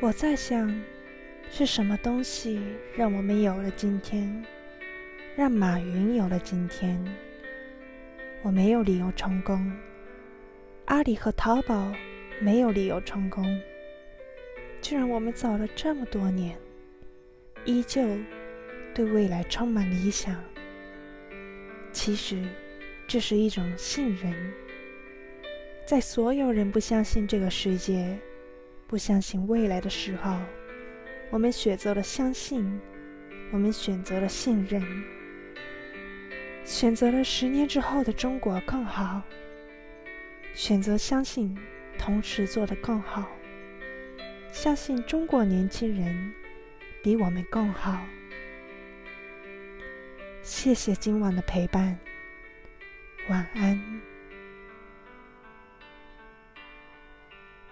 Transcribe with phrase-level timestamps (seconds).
[0.00, 0.74] 我在想，
[1.50, 2.60] 是什么东西
[2.96, 4.44] 让我们有了今天，
[5.36, 7.02] 让马云有了今天？
[8.42, 9.72] 我没有理由成功，
[10.86, 11.92] 阿里和淘宝
[12.40, 13.58] 没有理由成功。
[14.80, 16.58] 既然我们走了这么多年，
[17.64, 18.02] 依旧
[18.92, 20.36] 对未来充满理想，
[21.92, 22.44] 其实
[23.06, 24.34] 这是一种信任。
[25.86, 28.18] 在所有人不相信这个世界、
[28.86, 30.38] 不相信未来的时候，
[31.30, 32.80] 我们选择了相信，
[33.52, 34.82] 我们选择了信任，
[36.64, 39.22] 选择了十年之后的中国更好，
[40.54, 41.56] 选择相信，
[41.98, 43.28] 同时做得更好。
[44.52, 46.32] 相信中国年轻人
[47.02, 48.00] 比我们更好。
[50.42, 51.98] 谢谢今晚的陪伴，
[53.28, 54.13] 晚安。